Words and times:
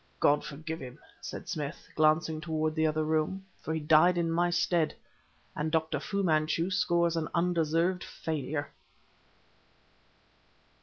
"God 0.19 0.43
forgive 0.43 0.79
him," 0.79 0.97
said 1.21 1.47
Smith, 1.47 1.87
glancing 1.93 2.41
toward 2.41 2.73
the 2.73 2.87
other 2.87 3.03
room, 3.03 3.45
"for 3.61 3.71
he 3.71 3.79
died 3.79 4.17
in 4.17 4.31
my 4.31 4.49
stead! 4.49 4.95
and 5.55 5.71
Dr. 5.71 5.99
Fu 5.99 6.23
Manchu 6.23 6.71
scores 6.71 7.15
an 7.15 7.27
undeserved 7.35 8.03
failure!" 8.03 8.71